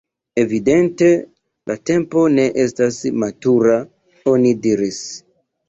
“Evidente 0.43 1.09
la 1.73 1.75
tempo 1.91 2.25
ne 2.39 2.47
estas 2.65 2.99
matura,” 3.27 3.79
oni 4.35 4.59
diris. 4.67 5.01